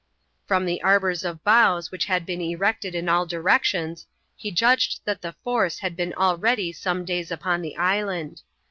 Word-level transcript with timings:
From 0.47 0.65
the 0.65 0.81
arbors 0.81 1.23
of 1.23 1.43
boughs 1.43 1.91
which 1.91 2.05
had 2.05 2.25
been 2.25 2.41
erected 2.41 2.95
in 2.95 3.07
all 3.07 3.27
directions, 3.27 4.07
he 4.35 4.49
judged 4.49 4.99
that 5.05 5.21
the 5.21 5.35
force 5.43 5.77
had 5.77 5.95
been 5.95 6.15
already 6.15 6.73
some 6.73 7.05
days 7.05 7.29
upon 7.29 7.61
the 7.61 7.77
island. 7.77 8.41